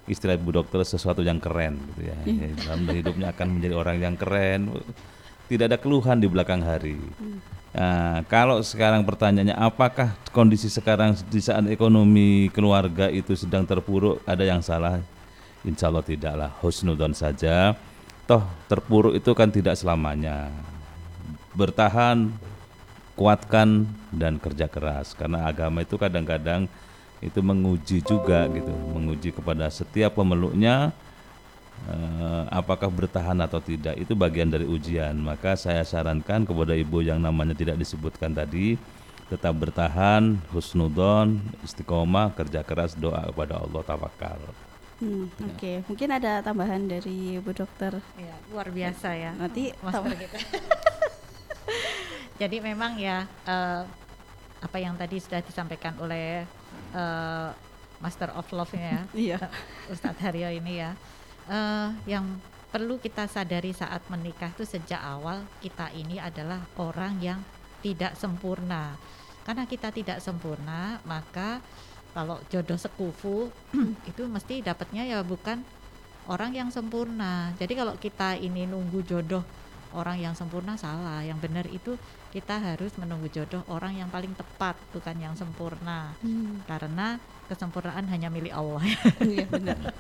[0.05, 2.19] Istilah ibu dokter sesuatu yang keren gitu ya.
[2.29, 4.61] Ya, dalam hidupnya akan menjadi orang yang keren.
[5.49, 7.01] Tidak ada keluhan di belakang hari
[7.75, 14.21] nah, kalau sekarang pertanyaannya apakah kondisi sekarang di saat ekonomi keluarga itu sedang terpuruk?
[14.25, 15.01] Ada yang salah?
[15.67, 16.51] Insya Allah tidaklah.
[16.63, 17.75] Husnudon saja.
[18.29, 20.53] Toh terpuruk itu kan tidak selamanya.
[21.57, 22.31] Bertahan
[23.19, 25.17] kuatkan dan kerja keras.
[25.17, 26.71] Karena agama itu kadang-kadang
[27.19, 28.71] itu menguji juga gitu.
[28.71, 30.95] Menguji kepada setiap pemeluknya
[31.87, 37.23] eh, apakah bertahan atau tidak itu bagian dari ujian maka saya sarankan kepada ibu yang
[37.23, 38.75] namanya tidak disebutkan tadi
[39.29, 44.41] tetap bertahan husnudon istiqomah kerja keras doa kepada Allah tawakal
[44.99, 48.03] Hmm, Oke, mungkin ada tambahan dari Bu Dokter.
[48.19, 49.31] Ya, luar biasa ya.
[49.31, 50.43] Nanti Master kita.
[52.43, 53.83] Jadi memang ya eh,
[54.59, 56.43] apa yang tadi sudah disampaikan oleh
[56.91, 57.49] eh,
[57.99, 59.39] Master of Love-nya ya, Iya.
[59.87, 60.99] Ustadz Haryo ini ya,
[61.49, 62.25] eh, yang
[62.69, 67.41] perlu kita sadari saat menikah itu sejak awal kita ini adalah orang yang
[67.81, 68.95] tidak sempurna.
[69.49, 71.65] Karena kita tidak sempurna, maka
[72.13, 73.49] kalau jodoh sekufu
[74.11, 75.65] itu mesti dapatnya ya bukan
[76.29, 77.57] orang yang sempurna.
[77.57, 79.41] Jadi kalau kita ini nunggu jodoh
[79.95, 81.25] orang yang sempurna salah.
[81.25, 81.93] Yang benar itu
[82.35, 86.13] kita harus menunggu jodoh orang yang paling tepat, bukan yang sempurna.
[86.21, 87.17] Hmm, Karena
[87.49, 88.85] kesempurnaan hanya milik Allah.
[89.25, 89.79] Iya benar.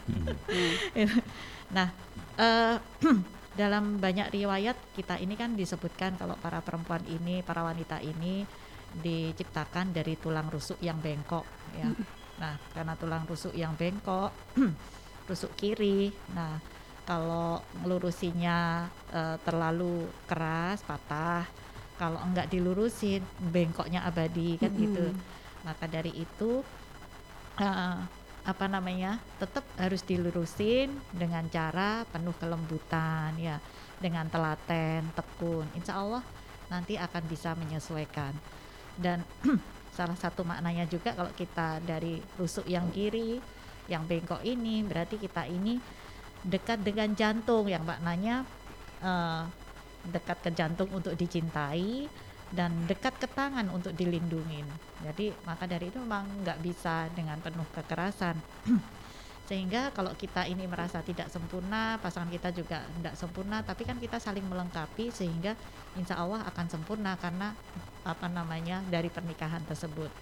[1.69, 1.93] Nah,
[2.41, 2.77] eh,
[3.61, 8.49] dalam banyak riwayat kita ini kan disebutkan kalau para perempuan ini, para wanita ini
[8.89, 11.45] diciptakan dari tulang rusuk yang bengkok
[11.77, 11.93] ya.
[12.41, 14.33] Nah, karena tulang rusuk yang bengkok,
[15.29, 16.09] rusuk kiri.
[16.33, 16.57] Nah,
[17.09, 21.49] kalau ngelurusinya eh, terlalu keras, patah.
[21.97, 25.09] Kalau enggak dilurusin, bengkoknya abadi kan gitu.
[25.09, 25.65] Mm-mm.
[25.65, 26.61] Maka dari itu
[27.57, 27.99] eh,
[28.49, 33.61] apa namanya tetap harus dilurusin dengan cara penuh kelembutan ya
[34.01, 36.25] dengan telaten tekun insya Allah
[36.73, 38.33] nanti akan bisa menyesuaikan
[38.97, 39.21] dan
[39.97, 43.37] salah satu maknanya juga kalau kita dari rusuk yang kiri
[43.85, 45.77] yang bengkok ini berarti kita ini
[46.49, 47.69] dekat dengan jantung.
[47.69, 48.43] Yang maknanya
[49.05, 49.43] eh,
[50.09, 52.09] dekat ke jantung untuk dicintai
[52.49, 54.65] dan dekat ke tangan untuk dilindungin
[54.99, 58.35] jadi maka dari itu memang nggak bisa dengan penuh kekerasan.
[59.49, 64.21] Sehingga kalau kita ini merasa tidak sempurna pasangan kita juga tidak sempurna tapi kan kita
[64.21, 65.57] saling melengkapi sehingga
[65.97, 67.57] insya Allah akan sempurna karena
[68.05, 70.13] apa namanya dari pernikahan tersebut.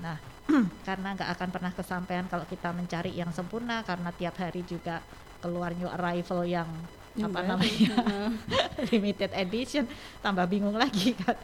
[0.00, 0.16] Nah
[0.88, 5.00] karena nggak akan pernah kesampaian kalau kita mencari yang sempurna karena tiap hari juga
[5.42, 6.68] keluar new arrival yang
[7.12, 7.48] apa Iya.
[7.48, 7.96] namanya
[8.90, 9.84] limited edition.
[10.24, 11.36] Tambah bingung lagi kan.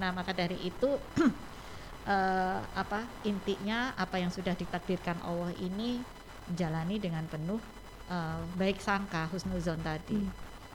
[0.00, 0.90] Nah maka dari itu
[2.10, 6.02] eh, apa intinya apa yang sudah ditakdirkan Allah ini
[6.50, 7.62] jalani dengan penuh
[8.10, 10.26] eh, baik sangka husnuzon tadi.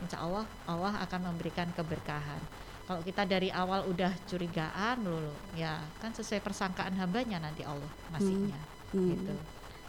[0.02, 2.42] Insya Allah Allah akan memberikan keberkahan
[2.92, 8.60] kalau kita dari awal udah curigaan dulu ya kan sesuai persangkaan hambanya nanti Allah ngasihnya
[8.92, 9.08] Hmm.
[9.16, 9.32] gitu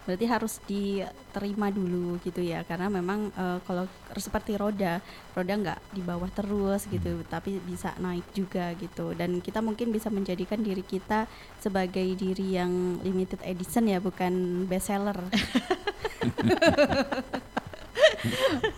[0.03, 3.87] Berarti harus diterima dulu gitu ya, karena memang eh, kalau
[4.19, 4.99] seperti roda,
[5.31, 9.15] roda nggak di bawah terus gitu, tapi bisa naik juga gitu.
[9.15, 11.31] Dan kita mungkin bisa menjadikan diri kita
[11.63, 15.23] sebagai diri yang limited edition ya, bukan bestseller.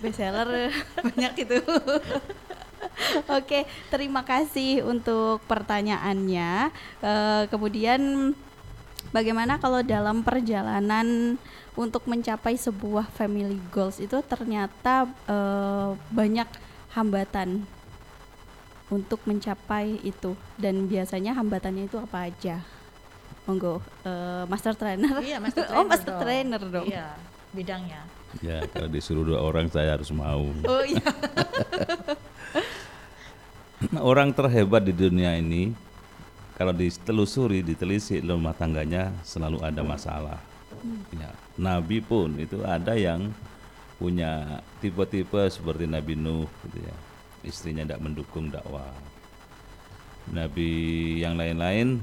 [0.05, 1.57] bestseller banyak itu.
[3.39, 6.71] Oke, terima kasih untuk pertanyaannya.
[7.03, 8.33] Eh, kemudian
[9.11, 11.39] bagaimana kalau dalam perjalanan
[11.75, 16.49] untuk mencapai sebuah family goals itu ternyata eh, banyak
[16.95, 17.67] hambatan
[18.93, 22.63] untuk mencapai itu dan biasanya hambatannya itu apa aja?
[23.45, 25.21] Monggo, eh, master trainer.
[25.21, 26.23] iya master oh, trainer master dong.
[26.23, 26.87] trainer dong.
[26.89, 27.09] iya
[27.55, 28.03] bidangnya
[28.43, 30.43] Ya kalau disuruh dua orang saya harus mau.
[30.67, 31.07] Oh iya.
[34.01, 35.75] Orang terhebat di dunia ini
[36.55, 40.39] kalau ditelusuri, ditelisik rumah tangganya selalu ada masalah.
[41.11, 43.35] Ya, Nabi pun itu ada yang
[43.99, 46.97] punya tipe-tipe seperti Nabi Nuh gitu ya.
[47.43, 48.95] Istrinya tidak mendukung dakwah.
[50.31, 50.71] Nabi
[51.21, 52.01] yang lain-lain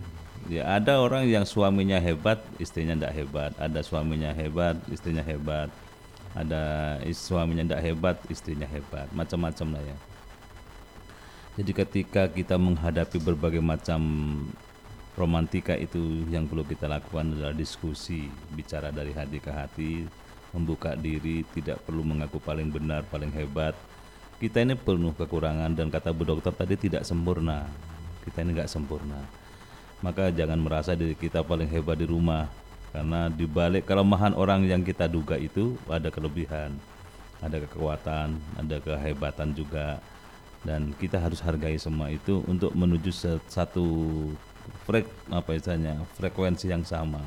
[0.52, 3.52] ya ada orang yang suaminya hebat, istrinya tidak hebat.
[3.56, 5.72] Ada suaminya hebat, istrinya hebat.
[6.36, 6.64] Ada
[7.08, 9.08] is- suaminya tidak hebat, istrinya hebat.
[9.16, 9.98] Macam-macam lah ya.
[11.60, 14.00] Jadi ketika kita menghadapi berbagai macam
[15.20, 20.08] romantika itu yang perlu kita lakukan adalah diskusi, bicara dari hati ke hati,
[20.56, 23.76] membuka diri, tidak perlu mengaku paling benar, paling hebat.
[24.40, 27.68] Kita ini penuh kekurangan dan kata Bu Dokter tadi tidak sempurna.
[28.24, 29.20] Kita ini nggak sempurna.
[30.02, 32.50] Maka jangan merasa diri kita paling hebat di rumah
[32.96, 36.74] karena di balik kelemahan orang yang kita duga itu ada kelebihan,
[37.44, 40.02] ada kekuatan, ada kehebatan juga
[40.62, 43.10] dan kita harus hargai semua itu untuk menuju
[43.50, 43.86] satu
[44.86, 47.22] frek apa istilahnya frekuensi yang sama.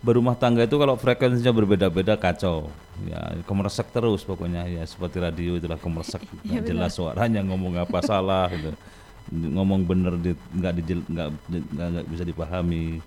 [0.00, 2.72] Berumah tangga itu kalau frekuensinya berbeda-beda kacau.
[3.04, 4.64] Ya kemeresek terus pokoknya.
[4.64, 6.24] Ya seperti radio itulah kemeresek.
[6.48, 8.72] Nggak jelas suaranya ngomong apa salah gitu.
[9.30, 12.98] ngomong bener di, nggak dijel- nggak bisa dipahami.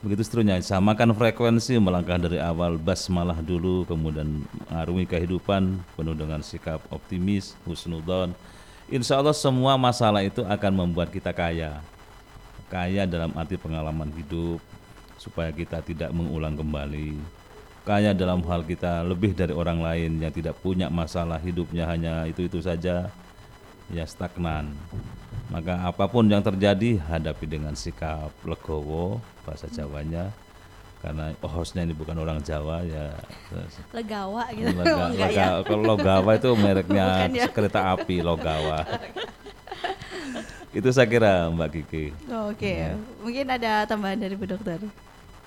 [0.00, 0.58] Begitu seterusnya.
[0.64, 8.32] Samakan frekuensi melangkah dari awal basmalah dulu kemudian arungi kehidupan penuh dengan sikap optimis husnudon
[8.88, 11.80] insya Allah semua masalah itu akan membuat kita kaya.
[12.68, 14.58] Kaya dalam arti pengalaman hidup
[15.20, 17.16] supaya kita tidak mengulang kembali.
[17.84, 22.64] Kaya dalam hal kita lebih dari orang lain yang tidak punya masalah hidupnya hanya itu-itu
[22.64, 23.12] saja
[23.92, 24.72] ya stagnan.
[25.52, 30.32] Maka apa pun yang terjadi hadapi dengan sikap legowo bahasa Jawanya
[31.04, 33.12] karena hostnya ini bukan orang Jawa ya
[33.92, 34.72] Legawa gitu.
[34.72, 35.46] Lega- Enggak ya?
[35.52, 37.46] lega- kalau Logawa itu mereknya Bukan ya?
[37.52, 38.80] kereta api Logawa
[40.74, 42.72] itu saya kira Mbak Kiki Oh, Oke,
[43.20, 44.80] mungkin ada tambahan dari Bu Dokter.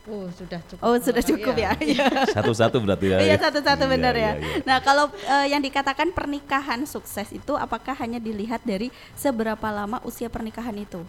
[0.07, 1.75] oh sudah cukup Oh, sudah cukup ya.
[1.77, 2.07] Iya.
[2.31, 4.31] satu-satu berarti ya Iya satu-satu Iya, benar iya, ya.
[4.39, 4.55] iya.
[4.63, 10.29] Nah kalau eh, yang dikatakan pernikahan sukses itu apakah hanya dilihat dari seberapa lama usia
[10.29, 11.03] pernikahan itu?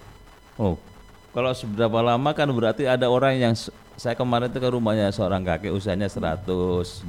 [0.57, 0.75] Oh,
[1.37, 3.55] kalau seberapa lama kan berarti ada orang yang
[3.99, 7.03] saya kemarin itu ke rumahnya seorang kakek usianya 121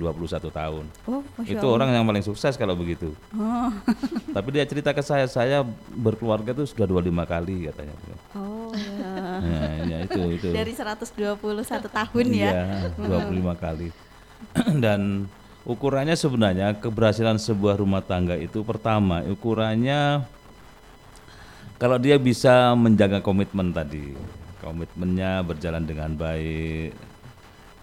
[0.50, 0.86] tahun.
[1.06, 3.14] Oh, masya itu orang yang paling sukses kalau begitu.
[3.38, 3.70] Oh,
[4.36, 5.62] Tapi dia cerita ke saya, saya
[5.94, 7.94] berkeluarga itu sudah 25 kali katanya.
[8.34, 9.14] oh ya.
[9.38, 10.50] Nah, ya itu itu.
[10.50, 11.38] Dari 121
[11.70, 12.50] tahun ya.
[12.50, 12.66] Iya,
[12.98, 13.88] 25 kali.
[14.84, 15.30] Dan
[15.70, 20.26] ukurannya sebenarnya keberhasilan sebuah rumah tangga itu pertama ukurannya
[21.80, 24.12] kalau dia bisa menjaga komitmen tadi,
[24.60, 26.92] komitmennya berjalan dengan baik,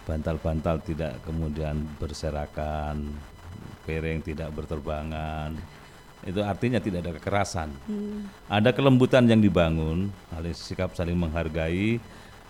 [0.05, 3.16] bantal-bantal tidak kemudian berserakan,
[3.88, 5.57] piring tidak berterbangan,
[6.26, 7.70] Itu artinya tidak ada kekerasan.
[8.51, 12.03] Ada kelembutan yang dibangun, oleh sikap saling menghargai,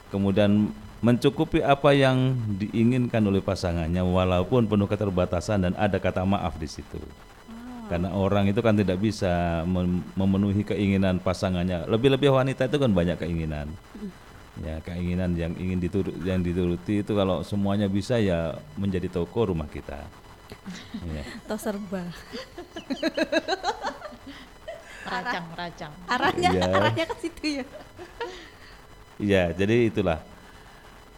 [0.09, 0.73] kemudian
[1.05, 6.97] mencukupi apa yang diinginkan oleh pasangannya walaupun penuh keterbatasan dan ada kata maaf di situ.
[7.87, 11.87] Karena orang itu kan tidak bisa mem- memenuhi keinginan pasangannya.
[11.87, 13.71] Lebih-lebih wanita itu kan banyak keinginan.
[14.57, 19.69] Ya, keinginan yang ingin diturut yang dituruti itu kalau semuanya bisa ya menjadi toko rumah
[19.69, 20.01] kita.
[21.05, 21.23] Ya.
[21.45, 22.03] Atau serba.
[25.07, 25.93] Meracang, meracang.
[26.11, 26.63] Arahnya Iya.
[26.73, 27.65] arahnya ke situ ya.
[29.17, 30.19] Iya, jadi itulah.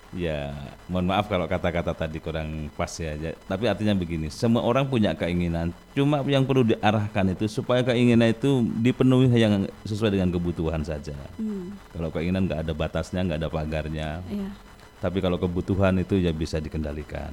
[0.08, 0.56] Ya,
[0.88, 3.12] mohon maaf kalau kata-kata tadi kurang pas ya.
[3.44, 5.68] Tapi artinya begini, semua orang punya keinginan.
[5.92, 11.12] Cuma yang perlu diarahkan itu supaya keinginan itu dipenuhi yang sesuai dengan kebutuhan saja.
[11.36, 14.08] Hmm, Kalau keinginan nggak ada batasnya, nggak ada pagarnya.
[14.32, 14.48] iya.
[14.98, 17.30] Tapi kalau kebutuhan itu ya bisa dikendalikan.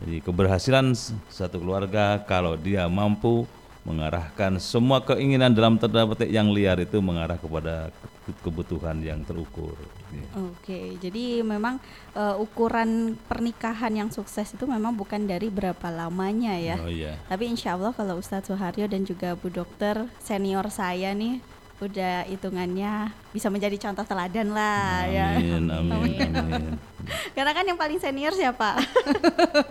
[0.00, 0.96] Jadi keberhasilan
[1.28, 3.44] satu keluarga kalau dia mampu
[3.80, 7.88] mengarahkan semua keinginan dalam tanda petik yang liar itu mengarah kepada
[8.28, 9.72] ke- kebutuhan yang terukur.
[10.12, 10.26] Ya.
[10.36, 11.80] Oke, jadi memang
[12.12, 16.76] eh, ukuran pernikahan yang sukses itu memang bukan dari berapa lamanya ya.
[16.76, 17.16] Oh iya.
[17.24, 21.40] Tapi insya Allah kalau Ustadz Suharyo dan juga Bu Dokter senior saya nih
[21.80, 25.28] udah hitungannya bisa menjadi contoh teladan lah ya.
[25.40, 26.64] Amin, amin, amin.
[27.36, 28.76] Karena kan yang paling senior siapa?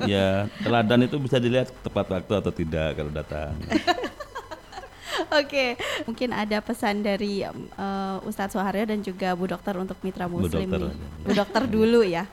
[0.10, 3.54] Ya, teladan itu bisa dilihat tepat waktu atau tidak kalau datang.
[5.40, 5.78] Oke,
[6.10, 10.66] mungkin ada pesan dari eh, Ustadz Suharyo dan juga Bu Dokter untuk mitra Bu Muslim
[10.66, 10.90] Dokter nih.
[10.90, 11.06] aja.
[11.22, 12.24] Bu Dokter dulu ya.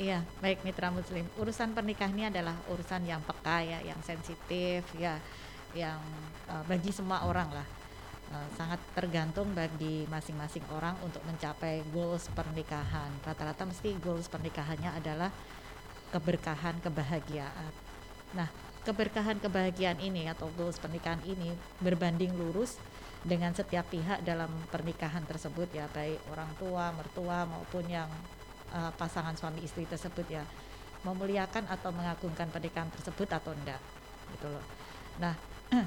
[0.00, 1.22] Iya, baik mitra muslim.
[1.36, 5.20] Urusan pernikahan ini adalah urusan yang peka ya, yang sensitif ya,
[5.76, 6.00] yang
[6.48, 7.66] eh, bagi semua orang lah.
[8.32, 13.12] Eh, sangat tergantung bagi masing-masing orang untuk mencapai goals pernikahan.
[13.20, 15.28] Rata-rata mesti goals pernikahannya adalah
[16.16, 17.72] keberkahan, kebahagiaan.
[18.32, 18.48] Nah,
[18.88, 21.52] keberkahan, kebahagiaan ini atau goals pernikahan ini
[21.84, 22.80] berbanding lurus
[23.20, 28.08] dengan setiap pihak dalam pernikahan tersebut ya, baik orang tua, mertua maupun yang
[28.72, 30.42] uh, pasangan suami istri tersebut ya
[31.04, 33.78] memuliakan atau mengagungkan pernikahan tersebut atau enggak
[34.32, 34.64] gitu loh.
[35.20, 35.34] Nah,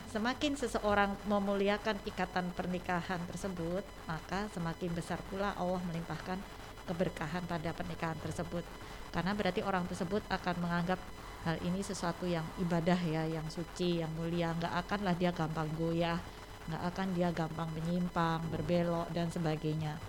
[0.09, 6.41] semakin seseorang memuliakan ikatan pernikahan tersebut, maka semakin besar pula Allah melimpahkan
[6.89, 8.65] keberkahan pada pernikahan tersebut.
[9.13, 10.97] Karena berarti orang tersebut akan menganggap
[11.45, 16.17] hal ini sesuatu yang ibadah ya, yang suci, yang mulia, nggak akanlah dia gampang goyah,
[16.65, 20.01] nggak akan dia gampang menyimpang, berbelok dan sebagainya.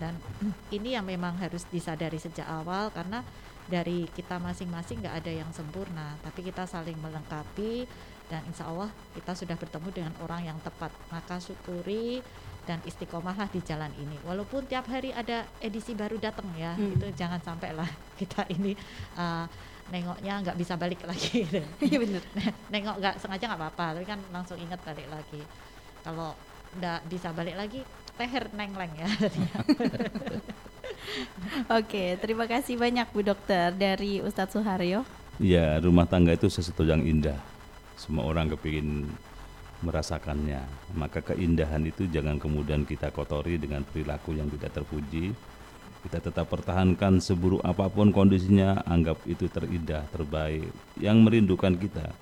[0.00, 0.16] Dan
[0.76, 3.20] ini yang memang harus disadari sejak awal karena
[3.68, 6.16] dari kita masing-masing nggak ada yang sempurna.
[6.24, 7.84] Tapi kita saling melengkapi
[8.34, 12.18] dan insya Allah kita sudah bertemu dengan orang yang tepat maka syukuri
[12.64, 16.90] dan istiqomahlah di jalan ini walaupun tiap hari ada edisi baru datang ya Hmm.
[16.90, 17.86] itu jangan sampai lah
[18.18, 18.74] kita ini
[19.14, 19.46] uh,
[19.86, 21.46] nengoknya nggak bisa balik lagi
[21.86, 22.22] Iya bener.
[22.72, 25.44] nengok nggak sengaja nggak apa-apa tapi kan langsung ingat balik lagi
[26.02, 26.34] kalau
[26.74, 29.06] nggak bisa balik lagi teher nengleng ya
[31.70, 35.04] Oke, terima kasih banyak Bu Dokter dari Ustadz Suharyo.
[35.36, 37.38] Ya, rumah tangga itu sesuatu yang indah.
[37.94, 39.06] Semua orang kepingin
[39.84, 40.64] merasakannya.
[40.96, 45.36] Maka keindahan itu jangan kemudian kita kotori dengan perilaku yang tidak terpuji.
[46.04, 50.68] Kita tetap pertahankan seburuk apa pun kondisinya, anggap itu terindah, terbaik,
[51.00, 52.12] yang merindukan kita.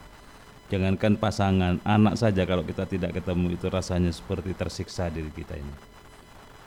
[0.71, 5.75] Jangankan pasangan, anak saja kalau kita tidak ketemu itu rasanya seperti tersiksa diri kita ini.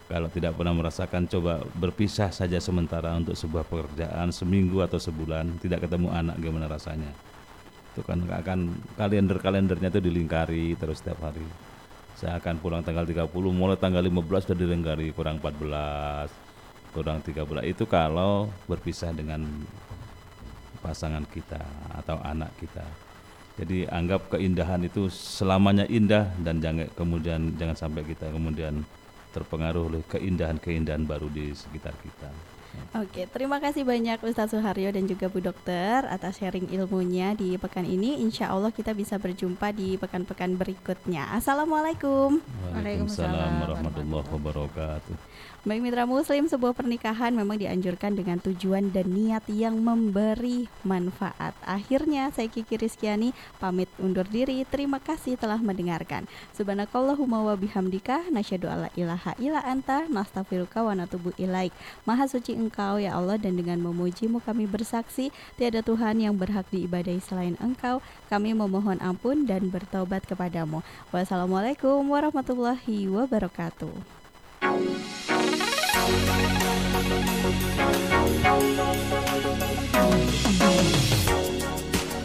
[0.06, 5.90] Kalau tidak pernah merasakan, coba berpisah saja sementara untuk sebuah pekerjaan seminggu atau sebulan, tidak
[5.90, 7.10] ketemu anak gimana rasanya.
[7.96, 11.48] Itu kan akan kalender-kalendernya itu dilingkari terus setiap hari.
[12.20, 16.28] Saya akan pulang tanggal 30, mulai tanggal 15 sudah dilingkari, kurang 14,
[16.92, 17.64] kurang 13.
[17.64, 19.48] Itu kalau berpisah dengan
[20.84, 21.64] pasangan kita
[21.96, 22.84] atau anak kita.
[23.56, 28.84] Jadi anggap keindahan itu selamanya indah dan jangan kemudian jangan sampai kita kemudian
[29.32, 32.28] terpengaruh oleh keindahan-keindahan baru di sekitar kita.
[32.96, 37.84] Oke, terima kasih banyak Ustadz Suharyo dan juga Bu Dokter atas sharing ilmunya di pekan
[37.84, 38.24] ini.
[38.24, 41.28] Insya Allah kita bisa berjumpa di pekan-pekan berikutnya.
[41.36, 42.40] Assalamualaikum.
[42.72, 45.16] Waalaikumsalam warahmatullahi wabarakatuh.
[45.66, 51.58] Baik mitra muslim, sebuah pernikahan memang dianjurkan dengan tujuan dan niat yang memberi manfaat.
[51.66, 54.62] Akhirnya saya Kiki Rizkyani pamit undur diri.
[54.70, 56.30] Terima kasih telah mendengarkan.
[56.54, 61.74] Subhanakallahumma wa bihamdika nasyhadu alla ilaha illa anta nastaghfiruka wa natubu ilaik.
[62.06, 67.22] Maha suci Engkau ya Allah dan dengan memujimu kami bersaksi tiada Tuhan yang berhak diibadahi
[67.22, 68.02] selain Engkau.
[68.26, 70.82] Kami memohon ampun dan bertobat kepadamu.
[71.14, 73.94] Wassalamualaikum warahmatullahi wabarakatuh.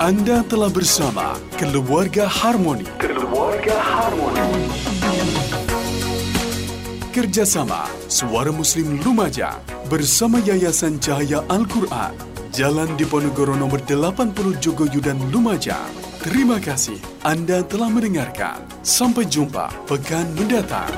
[0.01, 2.89] Anda telah bersama Keluarga Harmoni.
[2.97, 4.70] Keluarga Harmoni.
[7.21, 9.61] Kerjasama Suara Muslim Lumajang
[9.93, 12.17] bersama Yayasan Cahaya Al-Quran.
[12.49, 15.93] Jalan Diponegoro nomor 80 Jogoyudan Lumajang.
[16.25, 18.65] Terima kasih Anda telah mendengarkan.
[18.81, 20.89] Sampai jumpa pekan mendatang.